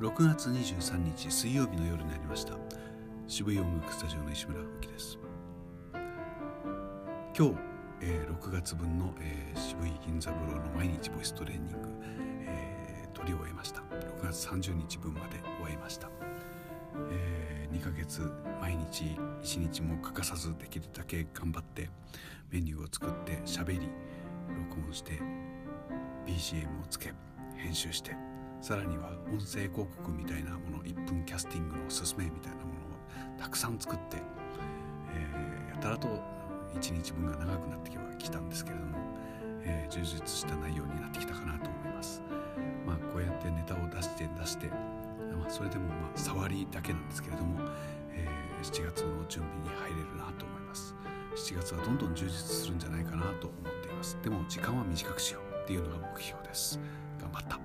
[0.00, 2.54] 6月23日水曜日の夜になりました。
[3.26, 5.18] 渋い音楽スタジオの石村吹です。
[7.36, 7.54] 今日、
[8.02, 11.88] えー、6月分の、えー、渋い銀座風呂の毎日ボイストレーニング、
[12.46, 13.82] えー、取り終えました。
[14.20, 16.08] 6月30日分まで終えました、
[17.10, 18.30] えー、2ヶ月
[18.60, 21.90] 毎日1日も欠かさずできるだけ頑張って
[22.50, 23.88] メニューを作って喋り
[24.70, 25.20] 録音して
[26.26, 27.12] BGM をつけ
[27.56, 28.27] 編集して
[28.60, 34.16] さらには音声広告みたいなもの1分キャスティングのおすすめみたいなものをたくさん作って、
[35.14, 36.08] えー、やたらと
[36.74, 38.98] 1日分が長くなってきたんですけれども、
[39.62, 42.22] えー、充実した内容になってきたかなと思います。
[42.86, 47.60] まあ、こうやってネタを出して出して、まあ、それでもまあ触りだけなんですけれども、
[48.12, 50.94] えー、7月の準備に入れるなと思います。
[51.36, 54.18] 7月はどんどん充実するんじゃないかなと思っています。
[54.22, 56.78] でも時間は短くしようっていうのが目標です。
[57.20, 57.58] 頑張った。